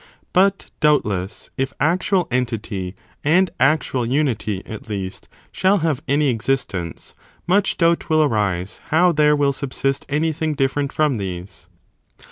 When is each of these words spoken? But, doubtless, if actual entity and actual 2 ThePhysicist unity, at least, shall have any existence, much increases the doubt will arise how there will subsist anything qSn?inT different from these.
But, 0.33 0.71
doubtless, 0.79 1.51
if 1.59 1.73
actual 1.79 2.27
entity 2.31 2.95
and 3.23 3.51
actual 3.59 4.01
2 4.03 4.09
ThePhysicist 4.09 4.13
unity, 4.13 4.65
at 4.65 4.89
least, 4.89 5.29
shall 5.51 5.77
have 5.85 6.01
any 6.07 6.29
existence, 6.29 7.13
much 7.45 7.73
increases 7.73 7.75
the 7.77 7.85
doubt 7.85 8.09
will 8.09 8.23
arise 8.23 8.81
how 8.87 9.11
there 9.11 9.35
will 9.35 9.53
subsist 9.53 10.07
anything 10.09 10.53
qSn?inT 10.53 10.57
different 10.57 10.91
from 10.91 11.17
these. 11.17 11.67